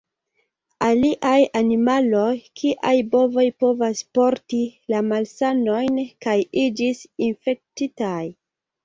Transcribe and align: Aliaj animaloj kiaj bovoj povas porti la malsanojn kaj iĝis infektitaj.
Aliaj 0.85 1.41
animaloj 1.59 2.31
kiaj 2.61 2.93
bovoj 3.15 3.45
povas 3.65 4.01
porti 4.19 4.63
la 4.95 5.03
malsanojn 5.11 6.01
kaj 6.27 6.35
iĝis 6.63 7.03
infektitaj. 7.27 8.25